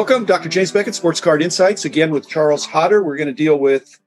Welcome, 0.00 0.24
Dr. 0.24 0.48
James 0.48 0.72
Beckett, 0.72 0.94
Sports 0.94 1.20
Card 1.20 1.42
Insights, 1.42 1.84
again 1.84 2.10
with 2.10 2.26
Charles 2.26 2.64
Hodder. 2.64 3.02
We're 3.02 3.18
going 3.18 3.26
to 3.26 3.34
deal 3.34 3.58
with 3.58 4.00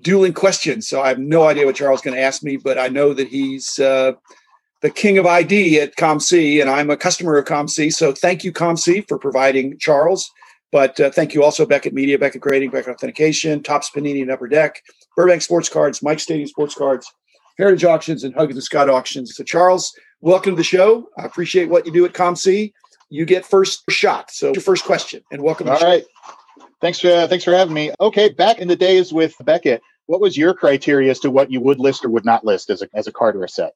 dueling 0.00 0.32
questions. 0.32 0.86
So 0.86 1.02
I 1.02 1.08
have 1.08 1.18
no 1.18 1.48
idea 1.48 1.66
what 1.66 1.74
Charles 1.74 1.98
is 1.98 2.04
going 2.04 2.16
to 2.16 2.22
ask 2.22 2.44
me, 2.44 2.56
but 2.56 2.78
I 2.78 2.86
know 2.86 3.12
that 3.14 3.26
he's 3.26 3.80
uh, 3.80 4.12
the 4.80 4.90
king 4.90 5.18
of 5.18 5.26
ID 5.26 5.80
at 5.80 5.96
COMC, 5.96 6.60
and 6.60 6.70
I'm 6.70 6.88
a 6.88 6.96
customer 6.96 7.36
of 7.36 7.46
COMC. 7.46 7.92
So 7.92 8.12
thank 8.12 8.44
you, 8.44 8.52
COMC, 8.52 9.08
for 9.08 9.18
providing 9.18 9.76
Charles. 9.78 10.30
But 10.70 11.00
uh, 11.00 11.10
thank 11.10 11.34
you 11.34 11.42
also, 11.42 11.66
Beckett 11.66 11.94
Media, 11.94 12.16
Beckett 12.16 12.40
Grading, 12.40 12.70
Beckett 12.70 12.94
Authentication, 12.94 13.60
Topps 13.60 13.90
Panini 13.90 14.22
and 14.22 14.30
Upper 14.30 14.46
Deck, 14.46 14.84
Burbank 15.16 15.42
Sports 15.42 15.68
Cards, 15.68 16.00
Mike 16.00 16.20
Stadium 16.20 16.46
Sports 16.46 16.76
Cards, 16.76 17.12
Heritage 17.58 17.84
Auctions, 17.84 18.22
and 18.22 18.32
Huggins 18.36 18.58
and 18.58 18.62
Scott 18.62 18.88
Auctions. 18.88 19.34
So, 19.34 19.42
Charles, 19.42 19.92
welcome 20.20 20.52
to 20.52 20.56
the 20.56 20.62
show. 20.62 21.08
I 21.18 21.24
appreciate 21.24 21.68
what 21.68 21.86
you 21.86 21.92
do 21.92 22.04
at 22.04 22.12
COMC 22.12 22.72
you 23.14 23.24
get 23.24 23.46
first 23.46 23.84
shot. 23.88 24.30
So 24.30 24.52
your 24.52 24.62
first 24.62 24.84
question, 24.84 25.22
and 25.30 25.42
welcome. 25.42 25.68
All 25.68 25.78
right. 25.78 26.04
Thanks 26.80 27.00
for 27.00 27.10
uh, 27.10 27.28
thanks 27.28 27.44
for 27.44 27.52
having 27.52 27.74
me. 27.74 27.92
Okay, 28.00 28.30
back 28.30 28.58
in 28.58 28.68
the 28.68 28.76
days 28.76 29.12
with 29.12 29.34
Beckett, 29.44 29.82
what 30.06 30.20
was 30.20 30.36
your 30.36 30.52
criteria 30.52 31.10
as 31.10 31.20
to 31.20 31.30
what 31.30 31.50
you 31.50 31.60
would 31.60 31.78
list 31.78 32.04
or 32.04 32.08
would 32.10 32.24
not 32.24 32.44
list 32.44 32.70
as 32.70 32.82
a 32.82 32.88
as 32.94 33.06
a 33.06 33.12
card 33.12 33.36
or 33.36 33.44
a 33.44 33.48
set? 33.48 33.74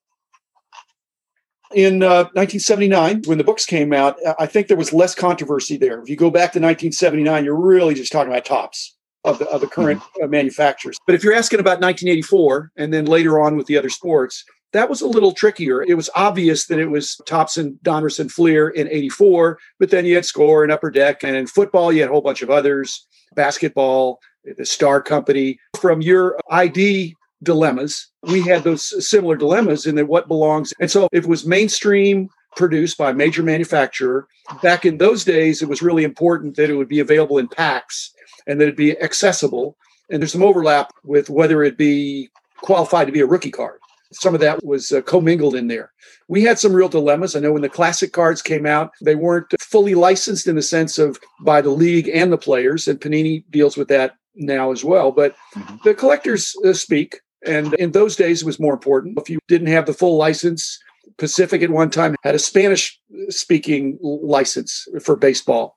In 1.75 2.03
uh, 2.03 2.25
1979, 2.33 3.25
when 3.27 3.37
the 3.37 3.45
books 3.45 3.67
came 3.67 3.93
out, 3.93 4.17
I 4.39 4.47
think 4.47 4.69
there 4.69 4.77
was 4.77 4.93
less 4.93 5.15
controversy 5.15 5.77
there. 5.77 6.01
If 6.01 6.09
you 6.09 6.17
go 6.17 6.31
back 6.31 6.53
to 6.53 6.61
1979, 6.61 7.45
you're 7.45 7.55
really 7.55 7.95
just 7.95 8.11
talking 8.11 8.33
about 8.33 8.47
Topps 8.47 8.97
of 9.25 9.39
the 9.39 9.47
of 9.49 9.61
the 9.61 9.67
current 9.67 10.01
mm-hmm. 10.01 10.31
manufacturers. 10.31 10.97
But 11.07 11.15
if 11.15 11.23
you're 11.23 11.35
asking 11.35 11.61
about 11.61 11.81
1984 11.81 12.73
and 12.77 12.93
then 12.93 13.05
later 13.05 13.41
on 13.41 13.57
with 13.57 13.67
the 13.67 13.77
other 13.77 13.91
sports, 13.91 14.45
that 14.73 14.91
was 14.91 15.01
a 15.01 15.09
little 15.09 15.33
trickier. 15.33 15.83
It 15.83 15.95
was 15.95 16.11
obvious 16.15 16.67
that 16.67 16.79
it 16.79 16.91
was 16.91 17.21
Topson, 17.27 17.79
Donruss, 17.83 18.21
and 18.21 18.31
Fleer 18.31 18.69
in 18.69 18.89
84, 18.89 19.59
but 19.79 19.91
then 19.91 20.05
you 20.05 20.15
had 20.15 20.25
Score 20.25 20.63
and 20.63 20.73
Upper 20.73 20.91
Deck. 20.91 21.23
And 21.25 21.37
in 21.37 21.47
football, 21.47 21.93
you 21.93 22.03
had 22.03 22.11
a 22.11 22.13
whole 22.13 22.21
bunch 22.21 22.43
of 22.43 22.51
others, 22.51 23.07
basketball, 23.35 24.21
the 24.57 24.67
Star 24.67 25.01
Company. 25.01 25.59
From 25.81 26.03
your 26.03 26.39
ID 26.51 27.15
dilemmas, 27.43 28.09
we 28.25 28.43
had 28.43 28.65
those 28.65 29.07
similar 29.07 29.37
dilemmas 29.37 29.87
in 29.87 29.95
that 29.95 30.09
what 30.09 30.29
belongs. 30.29 30.73
And 30.81 30.91
so 30.91 31.09
it 31.13 31.27
was 31.27 31.47
mainstream 31.47 32.29
produced 32.57 32.99
by 32.99 33.11
a 33.11 33.15
major 33.15 33.43
manufacturer, 33.43 34.27
back 34.63 34.85
in 34.85 34.99
those 34.99 35.25
days, 35.25 35.63
it 35.63 35.69
was 35.69 35.83
really 35.83 36.05
important 36.05 36.57
that 36.57 36.71
it 36.71 36.75
would 36.75 36.89
be 36.89 36.99
available 36.99 37.39
in 37.39 37.47
packs 37.47 38.13
and 38.47 38.61
that 38.61 38.65
it'd 38.65 38.77
be 38.77 38.99
accessible. 39.01 39.77
And 40.11 40.21
there's 40.21 40.33
some 40.33 40.43
overlap 40.43 40.91
with 41.05 41.31
whether 41.31 41.63
it 41.63 41.77
be 41.77 42.31
qualified 42.57 43.07
to 43.07 43.13
be 43.13 43.21
a 43.21 43.27
rookie 43.27 43.51
card 43.51 43.79
some 44.13 44.35
of 44.35 44.41
that 44.41 44.65
was 44.65 44.93
uh, 44.93 45.03
commingled 45.03 45.55
in 45.55 45.69
there. 45.69 45.93
We 46.29 46.43
had 46.43 46.59
some 46.59 46.73
real 46.73 46.89
dilemmas. 46.89 47.37
I 47.37 47.41
know 47.41 47.53
when 47.53 47.63
the 47.63 47.69
classic 47.69 48.13
cards 48.13 48.43
came 48.43 48.67
out, 48.67 48.93
they 49.03 49.15
weren't 49.15 49.53
fully 49.61 49.95
licensed 49.95 50.47
in 50.47 50.57
the 50.57 50.63
sense 50.63 50.99
of 50.99 51.19
by 51.43 51.61
the 51.61 51.71
league 51.71 52.09
and 52.09 52.33
the 52.33 52.39
players, 52.39 52.89
and 52.89 53.01
Panini 53.01 53.45
deals 53.51 53.77
with 53.77 53.89
that 53.89 54.15
now 54.35 54.71
as 54.73 54.85
well. 54.85 55.13
But 55.13 55.35
mm-hmm. 55.55 55.77
the 55.85 55.95
collectors 55.95 56.55
uh, 56.65 56.73
speak, 56.73 57.21
and 57.47 57.75
in 57.75 57.93
those 57.93 58.17
days, 58.17 58.43
it 58.43 58.47
was 58.47 58.61
more 58.61 58.75
important. 58.75 59.19
If 59.19 59.31
you 59.31 59.39
didn't 59.49 59.69
have 59.69 59.87
the 59.87 59.95
full 59.95 60.17
license, 60.17 60.79
Pacific 61.17 61.63
at 61.63 61.71
one 61.71 61.91
time 61.91 62.17
had 62.23 62.35
a 62.35 62.39
Spanish 62.39 62.99
speaking 63.29 63.99
license 64.03 64.87
for 65.03 65.17
baseball. 65.17 65.77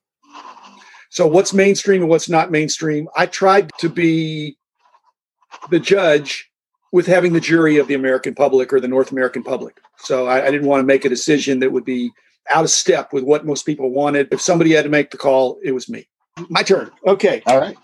So, 1.09 1.27
what's 1.27 1.53
mainstream 1.53 2.01
and 2.01 2.09
what's 2.09 2.29
not 2.29 2.51
mainstream? 2.51 3.07
I 3.16 3.25
tried 3.25 3.71
to 3.79 3.89
be 3.89 4.57
the 5.69 5.79
judge 5.79 6.50
with 6.92 7.08
having 7.08 7.34
the 7.34 7.39
jury 7.39 7.78
of 7.78 7.88
the 7.88 7.94
American 7.94 8.36
public 8.36 8.73
or 8.73 8.80
the 8.80 8.88
North 8.88 9.11
American 9.11 9.44
public. 9.44 9.80
So 9.97 10.28
I, 10.28 10.47
I, 10.47 10.52
didn't 10.52 10.67
want 10.67 10.81
to 10.81 10.86
make 10.86 11.06
a 11.06 11.09
decision 11.09 11.59
that 11.59 11.72
would 11.72 11.86
be 11.86 12.11
out 12.50 12.64
of 12.64 12.70
step 12.70 13.14
with 13.14 13.23
what 13.23 13.45
most 13.45 13.66
people 13.66 13.89
wanted. 13.92 14.28
If 14.31 14.42
somebody 14.42 14.73
had 14.73 14.84
to 14.84 14.89
make 14.89 15.12
the 15.12 15.17
call, 15.17 15.57
it 15.63 15.72
was 15.72 15.88
me. 15.88 16.07
My 16.50 16.63
turn. 16.63 16.91
Okay. 17.07 17.41
All 17.46 17.59
right. 17.59 17.78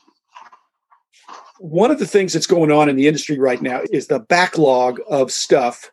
One 1.60 1.90
of 1.90 2.00
the 2.00 2.08
things 2.08 2.34
that's 2.34 2.48
going 2.48 2.72
on 2.72 2.90
in 2.90 2.96
the 2.96 3.08
industry 3.08 3.40
right 3.40 3.62
now 3.62 3.82
is 3.92 4.08
the 4.08 4.20
backlog 4.20 5.00
of 5.10 5.32
stuff. 5.32 5.90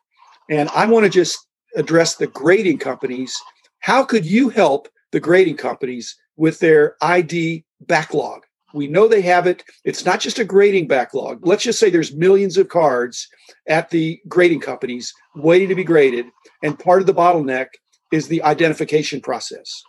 And 0.50 0.68
I 0.70 0.86
want 0.86 1.04
to 1.04 1.10
just 1.10 1.38
address 1.76 2.16
the 2.16 2.26
grading 2.26 2.78
companies. 2.78 3.34
How 3.80 4.04
could 4.04 4.26
you 4.26 4.48
help 4.48 4.88
the 5.12 5.20
grading 5.20 5.56
companies 5.56 6.16
with 6.36 6.58
their 6.58 6.96
ID 7.00 7.64
backlog? 7.80 8.42
We 8.74 8.88
know 8.88 9.06
they 9.06 9.22
have 9.22 9.46
it. 9.46 9.62
It's 9.84 10.04
not 10.04 10.18
just 10.18 10.40
a 10.40 10.44
grading 10.44 10.88
backlog. 10.88 11.46
Let's 11.46 11.62
just 11.62 11.78
say 11.78 11.90
there's 11.90 12.14
millions 12.14 12.58
of 12.58 12.68
cards 12.68 13.28
at 13.68 13.88
the 13.90 14.20
grading 14.26 14.60
companies 14.60 15.14
waiting 15.36 15.68
to 15.68 15.76
be 15.76 15.84
graded. 15.84 16.26
And 16.62 16.78
part 16.78 17.00
of 17.00 17.06
the 17.06 17.14
bottleneck 17.14 17.68
is 18.12 18.26
the 18.26 18.42
identification 18.42 19.20
process. 19.20 19.82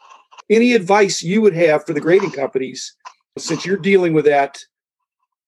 Any 0.51 0.73
advice 0.73 1.23
you 1.23 1.41
would 1.41 1.55
have 1.55 1.83
for 1.85 1.93
the 1.93 1.99
grading 1.99 2.31
companies, 2.31 2.95
since 3.39 3.65
you're 3.65 3.77
dealing 3.77 4.13
with 4.13 4.25
that 4.25 4.59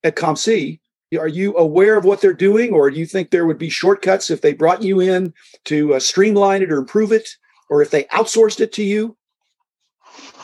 at 0.03 0.15
COMC, 0.15 0.79
are 1.19 1.27
you 1.27 1.55
aware 1.57 1.95
of 1.95 2.05
what 2.05 2.19
they're 2.19 2.33
doing, 2.33 2.73
or 2.73 2.89
do 2.89 2.99
you 2.99 3.05
think 3.05 3.29
there 3.29 3.45
would 3.45 3.59
be 3.59 3.69
shortcuts 3.69 4.31
if 4.31 4.41
they 4.41 4.53
brought 4.53 4.81
you 4.81 4.99
in 4.99 5.33
to 5.65 5.93
uh, 5.93 5.99
streamline 5.99 6.63
it 6.63 6.71
or 6.71 6.77
improve 6.77 7.11
it, 7.11 7.29
or 7.69 7.83
if 7.83 7.91
they 7.91 8.05
outsourced 8.05 8.59
it 8.59 8.73
to 8.73 8.83
you? 8.83 9.15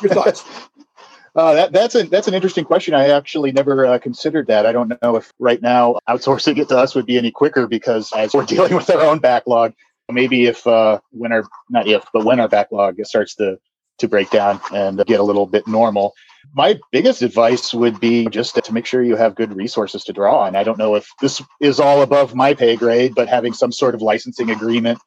Your 0.01 0.13
thoughts? 0.13 0.43
Uh, 1.35 1.53
that, 1.53 1.71
that's 1.71 1.95
a 1.95 2.03
that's 2.03 2.27
an 2.27 2.35
interesting 2.35 2.63
question. 2.63 2.93
I 2.93 3.09
actually 3.09 3.51
never 3.51 3.85
uh, 3.85 3.97
considered 3.97 4.47
that. 4.47 4.65
I 4.67 4.71
don't 4.71 5.01
know 5.01 5.15
if 5.15 5.31
right 5.39 5.61
now 5.61 5.97
outsourcing 6.07 6.57
it 6.59 6.69
to 6.69 6.77
us 6.77 6.93
would 6.93 7.07
be 7.07 7.17
any 7.17 7.31
quicker 7.31 7.67
because 7.67 8.11
as 8.13 8.33
we're 8.33 8.45
dealing 8.53 8.75
with 8.75 8.89
our 8.91 9.01
own 9.01 9.19
backlog, 9.19 9.73
maybe 10.11 10.45
if 10.45 10.65
uh, 10.67 10.99
when 11.11 11.31
our 11.31 11.45
not 11.69 11.87
if 11.87 12.03
but 12.13 12.23
when 12.23 12.39
our 12.39 12.47
backlog 12.47 13.03
starts 13.05 13.35
to 13.35 13.57
to 13.99 14.07
break 14.07 14.29
down 14.29 14.59
and 14.71 15.03
get 15.05 15.19
a 15.19 15.23
little 15.23 15.45
bit 15.45 15.67
normal. 15.67 16.13
My 16.53 16.77
biggest 16.91 17.21
advice 17.21 17.73
would 17.73 17.99
be 17.99 18.27
just 18.27 18.55
to 18.55 18.73
make 18.73 18.85
sure 18.85 19.01
you 19.01 19.15
have 19.15 19.33
good 19.33 19.55
resources 19.55 20.03
to 20.05 20.13
draw 20.13 20.41
on. 20.41 20.55
I 20.55 20.63
don't 20.63 20.77
know 20.77 20.95
if 20.95 21.07
this 21.21 21.41
is 21.61 21.79
all 21.79 22.01
above 22.01 22.35
my 22.35 22.53
pay 22.53 22.75
grade, 22.75 23.15
but 23.15 23.29
having 23.29 23.53
some 23.53 23.71
sort 23.71 23.95
of 23.95 24.01
licensing 24.01 24.49
agreement 24.49 24.99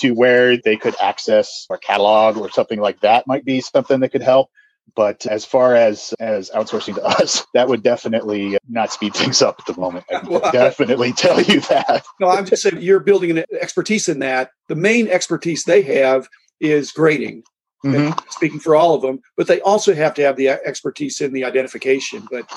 to 0.00 0.12
where 0.12 0.56
they 0.56 0.76
could 0.76 0.94
access 1.00 1.66
our 1.70 1.78
catalog 1.78 2.36
or 2.36 2.50
something 2.50 2.78
like 2.78 3.00
that 3.00 3.26
might 3.26 3.44
be 3.44 3.60
something 3.60 4.00
that 4.00 4.10
could 4.10 4.22
help. 4.22 4.50
But 4.94 5.24
as 5.26 5.44
far 5.44 5.74
as 5.74 6.14
as 6.20 6.50
outsourcing 6.50 6.96
to 6.96 7.04
us, 7.04 7.46
that 7.54 7.68
would 7.68 7.82
definitely 7.82 8.58
not 8.68 8.92
speed 8.92 9.14
things 9.14 9.40
up 9.40 9.56
at 9.58 9.74
the 9.74 9.80
moment. 9.80 10.04
I 10.10 10.18
can 10.20 10.28
well, 10.28 10.52
definitely 10.52 11.12
tell 11.12 11.40
you 11.40 11.60
that. 11.60 12.04
No, 12.20 12.28
I'm 12.28 12.44
just 12.44 12.62
saying 12.62 12.80
you're 12.80 13.00
building 13.00 13.30
an 13.36 13.44
expertise 13.60 14.08
in 14.08 14.18
that. 14.20 14.50
The 14.68 14.76
main 14.76 15.08
expertise 15.08 15.64
they 15.64 15.82
have 15.82 16.28
is 16.60 16.92
grading. 16.92 17.42
Mm-hmm. 17.84 18.16
Speaking 18.30 18.60
for 18.60 18.76
all 18.76 18.94
of 18.94 19.02
them, 19.02 19.20
but 19.36 19.48
they 19.48 19.60
also 19.62 19.92
have 19.92 20.14
to 20.14 20.22
have 20.22 20.36
the 20.36 20.50
expertise 20.50 21.20
in 21.20 21.32
the 21.32 21.44
identification. 21.44 22.28
But 22.30 22.48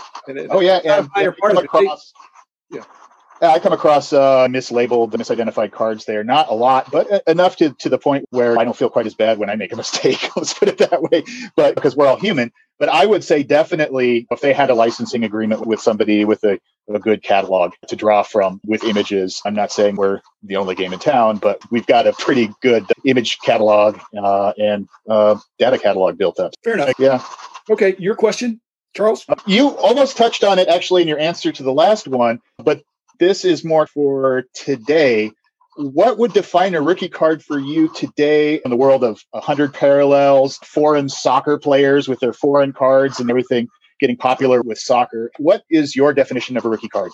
oh 0.52 0.60
yeah, 0.60 0.82
and 0.84 1.10
part 1.12 1.58
of 1.58 1.64
it, 1.64 1.70
they, 1.74 1.90
yeah. 2.70 2.84
I 3.42 3.60
come 3.60 3.74
across 3.74 4.14
uh, 4.14 4.48
mislabeled, 4.48 5.12
misidentified 5.12 5.72
cards 5.72 6.06
there. 6.06 6.24
Not 6.24 6.50
a 6.50 6.54
lot, 6.54 6.92
but 6.92 7.24
enough 7.28 7.58
to, 7.58 7.72
to 7.80 7.90
the 7.90 7.98
point 7.98 8.26
where 8.30 8.58
I 8.58 8.64
don't 8.64 8.76
feel 8.76 8.90
quite 8.90 9.06
as 9.06 9.14
bad 9.14 9.38
when 9.38 9.50
I 9.50 9.56
make 9.56 9.74
a 9.74 9.76
mistake. 9.86 10.30
Let's 10.36 10.54
put 10.54 10.68
it 10.68 10.78
that 10.78 11.02
way. 11.02 11.24
But 11.56 11.76
because 11.76 11.96
we're 11.96 12.08
all 12.08 12.20
human. 12.20 12.52
But 12.78 12.90
I 12.90 13.06
would 13.06 13.24
say 13.24 13.44
definitely 13.44 14.28
if 14.32 14.42
they 14.42 14.52
had 14.52 14.70
a 14.70 14.76
licensing 14.76 15.24
agreement 15.24 15.66
with 15.66 15.80
somebody 15.80 16.26
with 16.26 16.44
a, 16.44 16.60
a 16.94 17.00
good 17.00 17.24
catalog 17.24 17.72
to 17.88 17.96
draw 17.96 18.22
from 18.22 18.60
with 18.66 18.84
images, 18.84 19.42
I'm 19.46 19.56
not 19.56 19.72
saying 19.72 19.96
we're 19.96 20.20
the 20.44 20.58
only 20.58 20.76
game 20.76 20.92
in 20.92 21.00
town, 21.00 21.38
but 21.38 21.60
we've 21.72 21.86
got 21.86 22.06
a 22.06 22.14
pretty 22.14 22.54
good 22.62 22.86
image 23.06 23.40
catalog 23.40 23.98
uh, 24.18 24.52
and 24.58 24.90
uh, 25.10 25.38
data 25.58 25.78
catalog 25.78 26.18
built 26.18 26.40
up. 26.40 26.54
Fair 26.64 26.74
enough. 26.74 26.94
Yeah. 27.00 27.24
Okay. 27.70 27.96
Your 27.98 28.16
question? 28.16 28.60
Charles? 28.94 29.26
You 29.46 29.70
almost 29.78 30.18
touched 30.18 30.44
on 30.44 30.58
it 30.58 30.68
actually 30.68 31.02
in 31.02 31.08
your 31.08 31.20
answer 31.20 31.52
to 31.52 31.64
the 31.64 31.74
last 31.74 32.08
one, 32.08 32.42
but 32.58 32.82
this 33.20 33.46
is 33.46 33.64
more 33.64 33.88
for 33.88 34.44
today. 34.54 35.32
What 35.78 36.18
would 36.18 36.34
define 36.34 36.74
a 36.74 36.82
rookie 36.82 37.10
card 37.10 37.44
for 37.44 37.60
you 37.60 37.90
today 37.94 38.62
in 38.64 38.72
the 38.72 38.78
world 38.78 39.04
of 39.04 39.22
100 39.32 39.74
parallels, 39.74 40.58
foreign 40.64 41.10
soccer 41.10 41.58
players 41.58 42.08
with 42.08 42.20
their 42.20 42.34
foreign 42.34 42.72
cards 42.72 43.20
and 43.20 43.30
everything 43.30 43.68
getting 44.00 44.18
popular 44.18 44.62
with 44.62 44.78
soccer? 44.78 45.32
What 45.38 45.64
is 45.70 45.96
your 45.96 46.14
definition 46.14 46.56
of 46.56 46.66
a 46.66 46.70
rookie 46.70 46.88
card? 46.88 47.12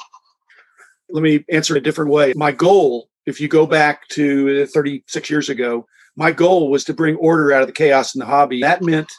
Let 1.09 1.23
me 1.23 1.43
answer 1.49 1.75
it 1.75 1.79
a 1.79 1.81
different 1.81 2.11
way. 2.11 2.33
My 2.35 2.51
goal, 2.51 3.09
if 3.25 3.41
you 3.41 3.47
go 3.47 3.65
back 3.65 4.07
to 4.09 4.65
36 4.67 5.29
years 5.29 5.49
ago, 5.49 5.85
my 6.15 6.31
goal 6.31 6.69
was 6.69 6.83
to 6.85 6.93
bring 6.93 7.15
order 7.15 7.51
out 7.51 7.61
of 7.61 7.67
the 7.67 7.73
chaos 7.73 8.13
in 8.13 8.19
the 8.19 8.25
hobby. 8.25 8.61
That 8.61 8.83
meant 8.83 9.11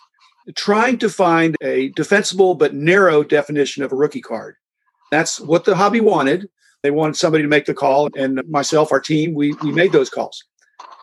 trying 0.56 0.98
to 0.98 1.08
find 1.08 1.56
a 1.62 1.88
defensible 1.90 2.54
but 2.54 2.74
narrow 2.74 3.22
definition 3.22 3.82
of 3.82 3.92
a 3.92 3.96
rookie 3.96 4.20
card. 4.20 4.56
That's 5.10 5.40
what 5.40 5.64
the 5.64 5.76
hobby 5.76 6.00
wanted. 6.00 6.48
They 6.82 6.90
wanted 6.90 7.16
somebody 7.16 7.42
to 7.42 7.48
make 7.48 7.66
the 7.66 7.74
call, 7.74 8.08
and 8.16 8.42
myself, 8.48 8.92
our 8.92 9.00
team, 9.00 9.34
we 9.34 9.54
we 9.62 9.72
made 9.72 9.92
those 9.92 10.10
calls. 10.10 10.42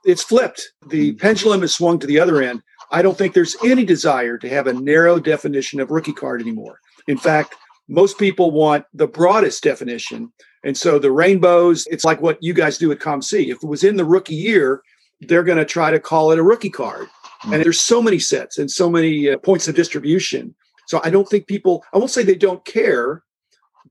It's 0.05 0.23
flipped. 0.23 0.73
The 0.87 1.11
hmm. 1.11 1.17
pendulum 1.17 1.61
has 1.61 1.73
swung 1.73 1.99
to 1.99 2.07
the 2.07 2.19
other 2.19 2.41
end. 2.41 2.61
I 2.91 3.01
don't 3.01 3.17
think 3.17 3.33
there's 3.33 3.55
any 3.63 3.85
desire 3.85 4.37
to 4.37 4.49
have 4.49 4.67
a 4.67 4.73
narrow 4.73 5.19
definition 5.19 5.79
of 5.79 5.91
rookie 5.91 6.13
card 6.13 6.41
anymore. 6.41 6.79
In 7.07 7.17
fact, 7.17 7.55
most 7.87 8.17
people 8.17 8.51
want 8.51 8.85
the 8.93 9.07
broadest 9.07 9.63
definition. 9.63 10.31
And 10.63 10.77
so 10.77 10.99
the 10.99 11.11
rainbows, 11.11 11.87
it's 11.87 12.03
like 12.03 12.21
what 12.21 12.41
you 12.41 12.53
guys 12.53 12.77
do 12.77 12.91
at 12.91 12.99
COMC. 12.99 13.51
If 13.51 13.63
it 13.63 13.67
was 13.67 13.83
in 13.83 13.97
the 13.97 14.05
rookie 14.05 14.35
year, 14.35 14.81
they're 15.21 15.43
going 15.43 15.57
to 15.57 15.65
try 15.65 15.91
to 15.91 15.99
call 15.99 16.31
it 16.31 16.39
a 16.39 16.43
rookie 16.43 16.69
card. 16.69 17.07
Mm-hmm. 17.07 17.53
And 17.53 17.63
there's 17.63 17.79
so 17.79 18.01
many 18.01 18.19
sets 18.19 18.57
and 18.57 18.69
so 18.69 18.89
many 18.89 19.29
uh, 19.29 19.37
points 19.37 19.67
of 19.67 19.75
distribution 19.75 20.55
So 20.87 20.99
I 21.03 21.09
don't 21.09 21.27
think 21.27 21.47
people, 21.47 21.83
I 21.93 21.97
won't 21.97 22.11
say 22.11 22.23
they 22.23 22.35
don't 22.35 22.63
care, 22.65 23.23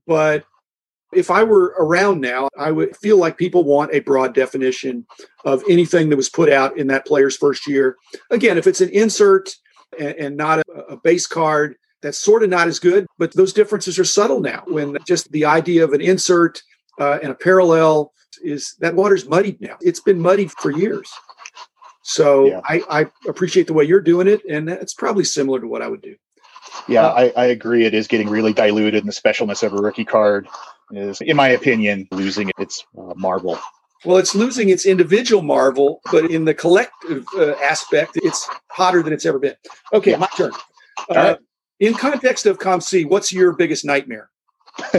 but 0.05 0.43
if 1.13 1.31
I 1.31 1.43
were 1.43 1.75
around 1.79 2.21
now, 2.21 2.49
I 2.57 2.71
would 2.71 2.95
feel 2.95 3.17
like 3.17 3.37
people 3.37 3.63
want 3.63 3.93
a 3.93 3.99
broad 3.99 4.33
definition 4.33 5.05
of 5.45 5.63
anything 5.69 6.09
that 6.09 6.17
was 6.17 6.29
put 6.29 6.51
out 6.51 6.77
in 6.77 6.87
that 6.87 7.05
player's 7.05 7.35
first 7.37 7.67
year. 7.67 7.97
Again, 8.29 8.57
if 8.57 8.67
it's 8.67 8.81
an 8.81 8.89
insert 8.89 9.55
and, 9.99 10.15
and 10.15 10.37
not 10.37 10.59
a, 10.59 10.71
a 10.89 10.97
base 10.97 11.27
card, 11.27 11.75
that's 12.01 12.19
sort 12.19 12.43
of 12.43 12.49
not 12.49 12.67
as 12.67 12.79
good, 12.79 13.05
but 13.17 13.33
those 13.33 13.53
differences 13.53 13.99
are 13.99 14.05
subtle 14.05 14.39
now 14.39 14.63
when 14.67 14.97
just 15.05 15.31
the 15.31 15.45
idea 15.45 15.83
of 15.83 15.93
an 15.93 16.01
insert 16.01 16.61
uh, 16.99 17.19
and 17.21 17.31
a 17.31 17.35
parallel 17.35 18.13
is 18.43 18.75
that 18.79 18.95
water's 18.95 19.27
muddied 19.27 19.59
now. 19.59 19.77
It's 19.81 19.99
been 19.99 20.21
muddied 20.21 20.51
for 20.51 20.71
years. 20.71 21.11
So 22.03 22.45
yeah. 22.45 22.61
I, 22.63 22.81
I 22.89 23.05
appreciate 23.27 23.67
the 23.67 23.73
way 23.73 23.83
you're 23.83 24.01
doing 24.01 24.27
it, 24.27 24.41
and 24.49 24.69
it's 24.69 24.93
probably 24.93 25.23
similar 25.23 25.59
to 25.59 25.67
what 25.67 25.81
I 25.81 25.87
would 25.87 26.01
do. 26.01 26.15
Yeah, 26.87 27.07
I, 27.07 27.31
I 27.35 27.45
agree. 27.45 27.85
It 27.85 27.93
is 27.93 28.07
getting 28.07 28.29
really 28.29 28.53
diluted, 28.53 29.03
and 29.03 29.07
the 29.07 29.15
specialness 29.15 29.63
of 29.63 29.73
a 29.73 29.77
rookie 29.77 30.05
card 30.05 30.47
is, 30.91 31.21
in 31.21 31.35
my 31.35 31.49
opinion, 31.49 32.07
losing 32.11 32.51
its 32.57 32.85
uh, 32.97 33.13
marble. 33.15 33.59
Well, 34.05 34.17
it's 34.17 34.33
losing 34.33 34.69
its 34.69 34.85
individual 34.85 35.41
marvel, 35.41 36.01
but 36.11 36.31
in 36.31 36.45
the 36.45 36.53
collective 36.53 37.25
uh, 37.35 37.51
aspect, 37.55 38.11
it's 38.15 38.47
hotter 38.69 39.03
than 39.03 39.11
it's 39.11 39.25
ever 39.25 39.39
been. 39.39 39.55
Okay, 39.93 40.11
yeah. 40.11 40.17
my 40.17 40.29
turn. 40.37 40.51
Uh, 41.09 41.35
in 41.79 41.93
context 41.93 42.45
of 42.45 42.59
COMC, 42.59 43.09
what's 43.09 43.31
your 43.31 43.53
biggest 43.53 43.83
nightmare? 43.83 44.29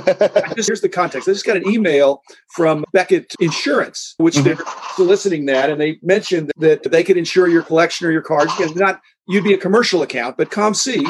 just, 0.55 0.69
here's 0.69 0.81
the 0.83 0.91
context. 0.93 1.29
I 1.29 1.33
just 1.33 1.47
got 1.47 1.57
an 1.57 1.67
email 1.69 2.23
from 2.55 2.85
Beckett 2.93 3.35
Insurance, 3.41 4.15
which 4.19 4.35
mm-hmm. 4.35 4.45
they're 4.45 4.59
soliciting 4.95 5.47
that, 5.47 5.71
and 5.71 5.81
they 5.81 5.99
mentioned 6.03 6.53
that 6.59 6.83
they 6.91 7.03
could 7.03 7.17
insure 7.17 7.49
your 7.49 7.63
collection 7.63 8.07
or 8.07 8.11
your 8.11 8.23
cards. 8.23 8.53
Not 8.75 9.01
you'd 9.29 9.45
be 9.45 9.55
a 9.55 9.59
commercial 9.59 10.03
account, 10.03 10.37
but 10.37 10.51
COMC, 10.51 11.05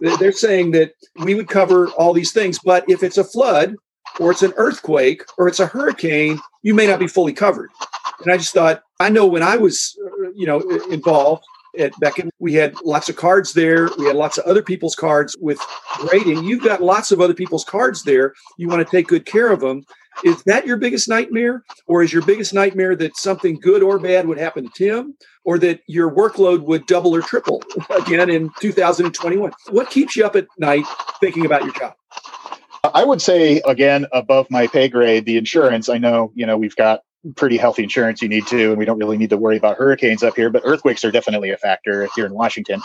they're 0.00 0.32
saying 0.32 0.72
that 0.72 0.92
we 1.16 1.34
would 1.34 1.48
cover 1.48 1.88
all 1.90 2.12
these 2.12 2.32
things, 2.32 2.58
but 2.64 2.84
if 2.88 3.02
it's 3.02 3.18
a 3.18 3.24
flood 3.24 3.76
or 4.20 4.30
it's 4.30 4.42
an 4.42 4.52
earthquake 4.56 5.22
or 5.38 5.48
it's 5.48 5.60
a 5.60 5.66
hurricane, 5.66 6.40
you 6.62 6.74
may 6.74 6.86
not 6.86 6.98
be 6.98 7.08
fully 7.08 7.32
covered. 7.32 7.70
And 8.22 8.32
I 8.32 8.36
just 8.36 8.54
thought, 8.54 8.82
I 9.00 9.08
know 9.08 9.26
when 9.26 9.42
I 9.42 9.56
was, 9.56 9.98
uh, 10.04 10.30
you 10.34 10.46
know, 10.46 10.60
involved, 10.90 11.44
at 11.78 11.98
Beckett. 12.00 12.30
We 12.38 12.54
had 12.54 12.74
lots 12.84 13.08
of 13.08 13.16
cards 13.16 13.52
there. 13.52 13.88
We 13.98 14.06
had 14.06 14.16
lots 14.16 14.38
of 14.38 14.44
other 14.44 14.62
people's 14.62 14.94
cards 14.94 15.36
with 15.40 15.58
grading. 15.94 16.44
You've 16.44 16.64
got 16.64 16.82
lots 16.82 17.12
of 17.12 17.20
other 17.20 17.34
people's 17.34 17.64
cards 17.64 18.02
there. 18.02 18.34
You 18.56 18.68
want 18.68 18.86
to 18.86 18.90
take 18.90 19.08
good 19.08 19.26
care 19.26 19.50
of 19.50 19.60
them. 19.60 19.84
Is 20.22 20.42
that 20.44 20.66
your 20.66 20.76
biggest 20.76 21.08
nightmare? 21.08 21.64
Or 21.86 22.02
is 22.02 22.12
your 22.12 22.22
biggest 22.22 22.54
nightmare 22.54 22.94
that 22.96 23.16
something 23.16 23.58
good 23.58 23.82
or 23.82 23.98
bad 23.98 24.26
would 24.28 24.38
happen 24.38 24.64
to 24.64 24.70
Tim? 24.74 25.16
Or 25.44 25.58
that 25.58 25.80
your 25.86 26.14
workload 26.14 26.62
would 26.62 26.86
double 26.86 27.14
or 27.14 27.20
triple 27.20 27.62
again 27.90 28.30
in 28.30 28.50
2021? 28.60 29.52
What 29.70 29.90
keeps 29.90 30.16
you 30.16 30.24
up 30.24 30.36
at 30.36 30.46
night 30.58 30.84
thinking 31.20 31.44
about 31.46 31.64
your 31.64 31.74
job? 31.74 31.94
I 32.92 33.02
would 33.02 33.22
say 33.22 33.62
again 33.66 34.06
above 34.12 34.46
my 34.50 34.66
pay 34.66 34.88
grade, 34.88 35.24
the 35.24 35.38
insurance. 35.38 35.88
I 35.88 35.98
know, 35.98 36.32
you 36.34 36.44
know, 36.44 36.58
we've 36.58 36.76
got 36.76 37.00
pretty 37.36 37.56
healthy 37.56 37.82
insurance 37.82 38.20
you 38.20 38.28
need 38.28 38.46
to, 38.48 38.70
and 38.70 38.78
we 38.78 38.84
don't 38.84 38.98
really 38.98 39.16
need 39.16 39.30
to 39.30 39.36
worry 39.36 39.56
about 39.56 39.76
hurricanes 39.76 40.22
up 40.22 40.36
here, 40.36 40.50
but 40.50 40.62
earthquakes 40.64 41.04
are 41.04 41.10
definitely 41.10 41.50
a 41.50 41.56
factor 41.56 42.08
here 42.14 42.26
in 42.26 42.34
Washington. 42.34 42.82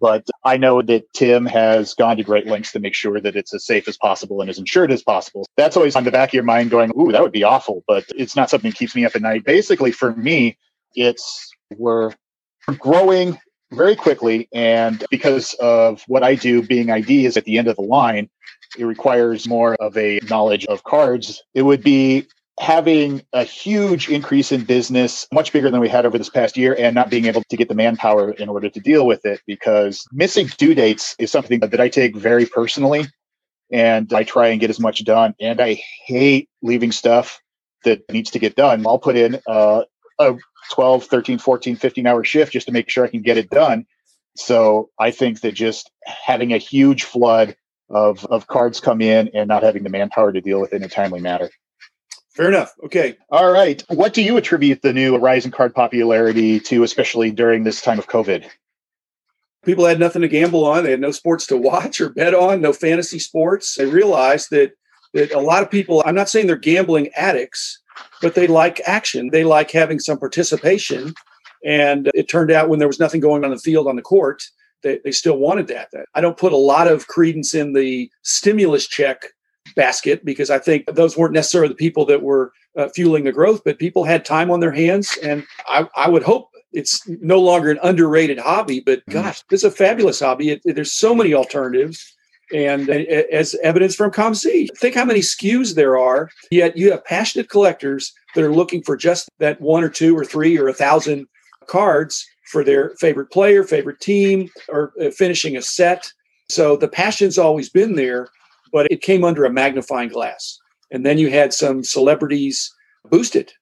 But 0.00 0.26
I 0.44 0.56
know 0.56 0.82
that 0.82 1.12
Tim 1.12 1.46
has 1.46 1.94
gone 1.94 2.16
to 2.16 2.24
great 2.24 2.46
lengths 2.46 2.72
to 2.72 2.80
make 2.80 2.94
sure 2.94 3.20
that 3.20 3.36
it's 3.36 3.54
as 3.54 3.64
safe 3.64 3.88
as 3.88 3.96
possible 3.96 4.40
and 4.40 4.50
as 4.50 4.58
insured 4.58 4.92
as 4.92 5.02
possible. 5.02 5.46
That's 5.56 5.76
always 5.76 5.96
on 5.96 6.04
the 6.04 6.10
back 6.10 6.30
of 6.30 6.34
your 6.34 6.42
mind 6.42 6.70
going, 6.70 6.90
ooh, 6.98 7.12
that 7.12 7.22
would 7.22 7.32
be 7.32 7.44
awful, 7.44 7.84
but 7.86 8.04
it's 8.16 8.36
not 8.36 8.50
something 8.50 8.70
that 8.70 8.78
keeps 8.78 8.94
me 8.94 9.04
up 9.04 9.14
at 9.14 9.22
night. 9.22 9.44
Basically, 9.44 9.92
for 9.92 10.14
me, 10.14 10.58
it's 10.94 11.50
we're 11.76 12.12
growing 12.78 13.38
very 13.72 13.96
quickly. 13.96 14.48
And 14.52 15.04
because 15.10 15.54
of 15.54 16.02
what 16.06 16.22
I 16.22 16.34
do, 16.34 16.62
being 16.62 16.90
ID 16.90 17.26
is 17.26 17.36
at 17.36 17.44
the 17.44 17.58
end 17.58 17.68
of 17.68 17.76
the 17.76 17.82
line, 17.82 18.28
it 18.78 18.84
requires 18.84 19.48
more 19.48 19.74
of 19.76 19.96
a 19.96 20.20
knowledge 20.28 20.66
of 20.66 20.84
cards. 20.84 21.42
It 21.54 21.62
would 21.62 21.82
be 21.82 22.26
having 22.58 23.22
a 23.32 23.44
huge 23.44 24.08
increase 24.08 24.50
in 24.50 24.64
business, 24.64 25.26
much 25.32 25.52
bigger 25.52 25.70
than 25.70 25.80
we 25.80 25.88
had 25.88 26.06
over 26.06 26.16
this 26.16 26.30
past 26.30 26.56
year, 26.56 26.74
and 26.78 26.94
not 26.94 27.10
being 27.10 27.26
able 27.26 27.42
to 27.50 27.56
get 27.56 27.68
the 27.68 27.74
manpower 27.74 28.30
in 28.32 28.48
order 28.48 28.70
to 28.70 28.80
deal 28.80 29.06
with 29.06 29.26
it 29.26 29.40
because 29.46 30.06
missing 30.12 30.48
due 30.56 30.74
dates 30.74 31.14
is 31.18 31.30
something 31.30 31.60
that 31.60 31.80
I 31.80 31.88
take 31.88 32.16
very 32.16 32.46
personally. 32.46 33.06
And 33.70 34.12
I 34.12 34.22
try 34.22 34.48
and 34.48 34.60
get 34.60 34.70
as 34.70 34.78
much 34.78 35.04
done. 35.04 35.34
And 35.40 35.60
I 35.60 35.82
hate 36.04 36.48
leaving 36.62 36.92
stuff 36.92 37.40
that 37.84 38.02
needs 38.10 38.30
to 38.30 38.38
get 38.38 38.54
done. 38.54 38.86
I'll 38.86 38.98
put 38.98 39.16
in 39.16 39.40
uh, 39.46 39.82
a 40.20 40.36
12, 40.70 41.04
13, 41.04 41.38
14, 41.38 41.76
15 41.76 42.06
hour 42.06 42.24
shift 42.24 42.52
just 42.52 42.66
to 42.66 42.72
make 42.72 42.88
sure 42.88 43.04
I 43.04 43.10
can 43.10 43.22
get 43.22 43.38
it 43.38 43.50
done. 43.50 43.84
So 44.36 44.90
I 44.98 45.10
think 45.10 45.40
that 45.40 45.52
just 45.52 45.90
having 46.04 46.52
a 46.52 46.58
huge 46.58 47.04
flood 47.04 47.56
of, 47.90 48.24
of 48.26 48.46
cards 48.46 48.80
come 48.80 49.00
in 49.00 49.30
and 49.34 49.48
not 49.48 49.62
having 49.62 49.82
the 49.82 49.90
manpower 49.90 50.32
to 50.32 50.40
deal 50.40 50.60
with 50.60 50.72
it 50.72 50.76
in 50.76 50.84
a 50.84 50.88
timely 50.88 51.20
manner 51.20 51.50
Fair 52.36 52.48
enough. 52.48 52.74
Okay. 52.84 53.16
All 53.30 53.50
right. 53.50 53.82
What 53.88 54.12
do 54.12 54.22
you 54.22 54.36
attribute 54.36 54.82
the 54.82 54.92
new 54.92 55.16
rise 55.16 55.46
in 55.46 55.50
card 55.50 55.74
popularity 55.74 56.60
to, 56.60 56.82
especially 56.82 57.30
during 57.30 57.64
this 57.64 57.80
time 57.80 57.98
of 57.98 58.08
COVID? 58.08 58.46
People 59.64 59.86
had 59.86 59.98
nothing 59.98 60.20
to 60.20 60.28
gamble 60.28 60.66
on. 60.66 60.84
They 60.84 60.90
had 60.90 61.00
no 61.00 61.12
sports 61.12 61.46
to 61.46 61.56
watch 61.56 61.98
or 61.98 62.10
bet 62.10 62.34
on, 62.34 62.60
no 62.60 62.74
fantasy 62.74 63.18
sports. 63.18 63.76
They 63.76 63.86
realized 63.86 64.50
that 64.50 64.72
that 65.14 65.32
a 65.32 65.40
lot 65.40 65.62
of 65.62 65.70
people, 65.70 66.02
I'm 66.04 66.14
not 66.14 66.28
saying 66.28 66.46
they're 66.46 66.56
gambling 66.56 67.08
addicts, 67.16 67.80
but 68.20 68.34
they 68.34 68.46
like 68.46 68.82
action. 68.86 69.30
They 69.30 69.44
like 69.44 69.70
having 69.70 69.98
some 69.98 70.18
participation. 70.18 71.14
And 71.64 72.10
it 72.14 72.28
turned 72.28 72.50
out 72.50 72.68
when 72.68 72.80
there 72.80 72.88
was 72.88 73.00
nothing 73.00 73.22
going 73.22 73.44
on 73.44 73.50
the 73.50 73.58
field 73.58 73.88
on 73.88 73.96
the 73.96 74.02
court, 74.02 74.42
they, 74.82 75.00
they 75.04 75.10
still 75.10 75.38
wanted 75.38 75.68
that. 75.68 75.88
I 76.14 76.20
don't 76.20 76.36
put 76.36 76.52
a 76.52 76.58
lot 76.58 76.86
of 76.86 77.06
credence 77.06 77.54
in 77.54 77.72
the 77.72 78.10
stimulus 78.22 78.86
check 78.86 79.32
basket 79.74 80.24
because 80.24 80.50
I 80.50 80.58
think 80.58 80.86
those 80.86 81.16
weren't 81.16 81.34
necessarily 81.34 81.68
the 81.68 81.74
people 81.74 82.04
that 82.06 82.22
were 82.22 82.52
uh, 82.76 82.88
fueling 82.94 83.24
the 83.24 83.32
growth, 83.32 83.62
but 83.64 83.78
people 83.78 84.04
had 84.04 84.24
time 84.24 84.50
on 84.50 84.60
their 84.60 84.72
hands. 84.72 85.16
And 85.22 85.46
I, 85.66 85.88
I 85.96 86.08
would 86.08 86.22
hope 86.22 86.50
it's 86.72 87.06
no 87.08 87.40
longer 87.40 87.70
an 87.70 87.78
underrated 87.82 88.38
hobby, 88.38 88.80
but 88.80 89.00
mm-hmm. 89.00 89.12
gosh, 89.12 89.42
it's 89.50 89.64
a 89.64 89.70
fabulous 89.70 90.20
hobby. 90.20 90.50
It, 90.50 90.62
there's 90.64 90.92
so 90.92 91.14
many 91.14 91.34
alternatives. 91.34 92.14
And 92.52 92.88
as 92.88 93.56
evidence 93.62 93.96
from 93.96 94.12
COMC, 94.12 94.68
think 94.76 94.94
how 94.94 95.04
many 95.04 95.18
SKUs 95.18 95.74
there 95.74 95.98
are. 95.98 96.30
Yet 96.50 96.76
you 96.76 96.92
have 96.92 97.04
passionate 97.04 97.50
collectors 97.50 98.12
that 98.34 98.44
are 98.44 98.54
looking 98.54 98.82
for 98.82 98.96
just 98.96 99.28
that 99.40 99.60
one 99.60 99.82
or 99.82 99.88
two 99.88 100.16
or 100.16 100.24
three 100.24 100.56
or 100.56 100.68
a 100.68 100.72
thousand 100.72 101.26
cards 101.66 102.24
for 102.52 102.62
their 102.62 102.90
favorite 103.00 103.32
player, 103.32 103.64
favorite 103.64 103.98
team, 103.98 104.48
or 104.68 104.92
uh, 105.02 105.10
finishing 105.10 105.56
a 105.56 105.62
set. 105.62 106.12
So 106.48 106.76
the 106.76 106.86
passion's 106.86 107.38
always 107.38 107.68
been 107.68 107.96
there 107.96 108.28
but 108.76 108.92
it 108.92 109.00
came 109.00 109.24
under 109.24 109.46
a 109.46 109.50
magnifying 109.50 110.10
glass. 110.10 110.58
And 110.90 111.06
then 111.06 111.16
you 111.16 111.30
had 111.30 111.54
some 111.54 111.82
celebrities 111.82 112.70
boost 113.10 113.34
it, 113.34 113.54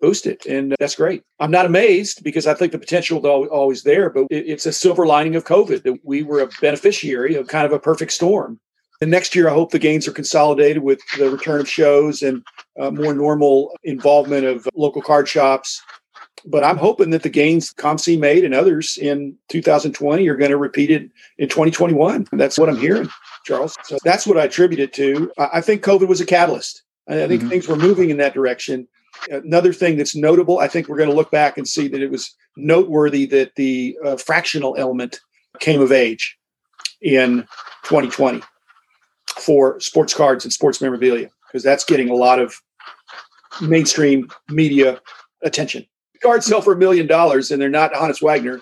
boost 0.00 0.26
it. 0.26 0.44
And 0.44 0.74
that's 0.80 0.96
great. 0.96 1.22
I'm 1.38 1.52
not 1.52 1.66
amazed 1.66 2.24
because 2.24 2.48
I 2.48 2.54
think 2.54 2.72
the 2.72 2.78
potential 2.80 3.20
is 3.20 3.48
always 3.48 3.84
there, 3.84 4.10
but 4.10 4.26
it's 4.28 4.66
a 4.66 4.72
silver 4.72 5.06
lining 5.06 5.36
of 5.36 5.44
COVID 5.44 5.84
that 5.84 6.00
we 6.02 6.24
were 6.24 6.40
a 6.40 6.48
beneficiary 6.60 7.36
of 7.36 7.46
kind 7.46 7.64
of 7.64 7.70
a 7.70 7.78
perfect 7.78 8.10
storm. 8.10 8.58
And 9.00 9.08
next 9.08 9.36
year, 9.36 9.48
I 9.48 9.54
hope 9.54 9.70
the 9.70 9.78
gains 9.78 10.08
are 10.08 10.12
consolidated 10.12 10.82
with 10.82 10.98
the 11.16 11.30
return 11.30 11.60
of 11.60 11.68
shows 11.68 12.24
and 12.24 12.42
uh, 12.76 12.90
more 12.90 13.14
normal 13.14 13.70
involvement 13.84 14.46
of 14.46 14.68
local 14.74 15.00
card 15.00 15.28
shops. 15.28 15.80
But 16.46 16.62
I'm 16.62 16.76
hoping 16.76 17.10
that 17.10 17.22
the 17.22 17.28
gains 17.28 17.72
COMC 17.74 18.18
made 18.18 18.44
and 18.44 18.54
others 18.54 18.96
in 18.96 19.36
2020 19.48 20.28
are 20.28 20.36
going 20.36 20.50
to 20.50 20.56
repeat 20.56 20.90
it 20.90 21.10
in 21.38 21.48
2021. 21.48 22.28
That's 22.32 22.58
what 22.58 22.68
I'm 22.68 22.76
hearing. 22.76 23.08
Charles. 23.44 23.76
So 23.84 23.98
that's 24.04 24.26
what 24.26 24.38
I 24.38 24.44
attribute 24.44 24.80
it 24.80 24.92
to. 24.94 25.32
I 25.38 25.60
think 25.60 25.82
COVID 25.82 26.08
was 26.08 26.20
a 26.20 26.26
catalyst. 26.26 26.82
I 27.08 27.26
think 27.26 27.40
mm-hmm. 27.40 27.48
things 27.48 27.68
were 27.68 27.76
moving 27.76 28.10
in 28.10 28.16
that 28.18 28.34
direction. 28.34 28.88
Another 29.30 29.72
thing 29.72 29.96
that's 29.96 30.16
notable, 30.16 30.58
I 30.58 30.68
think 30.68 30.88
we're 30.88 30.96
going 30.96 31.08
to 31.08 31.14
look 31.14 31.30
back 31.30 31.56
and 31.56 31.66
see 31.66 31.88
that 31.88 32.02
it 32.02 32.10
was 32.10 32.34
noteworthy 32.56 33.26
that 33.26 33.54
the 33.54 33.96
uh, 34.04 34.16
fractional 34.16 34.76
element 34.76 35.20
came 35.60 35.80
of 35.80 35.92
age 35.92 36.36
in 37.00 37.42
2020 37.84 38.42
for 39.38 39.78
sports 39.80 40.12
cards 40.12 40.44
and 40.44 40.52
sports 40.52 40.80
memorabilia 40.80 41.30
because 41.46 41.62
that's 41.62 41.84
getting 41.84 42.10
a 42.10 42.14
lot 42.14 42.38
of 42.38 42.60
mainstream 43.60 44.28
media 44.50 45.00
attention. 45.42 45.86
Cards 46.22 46.46
sell 46.46 46.60
for 46.60 46.72
a 46.72 46.76
million 46.76 47.06
dollars 47.06 47.50
and 47.50 47.60
they're 47.60 47.68
not 47.68 47.92
Honus 47.92 48.22
Wagner, 48.22 48.60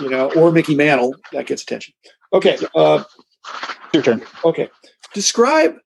you 0.00 0.08
know, 0.08 0.30
or 0.32 0.52
Mickey 0.52 0.74
Mantle. 0.74 1.14
That 1.32 1.46
gets 1.46 1.62
attention. 1.62 1.94
Okay. 2.32 2.58
Uh, 2.74 3.04
your 3.92 4.02
turn. 4.02 4.22
Okay. 4.44 4.68
Describe 5.14 5.76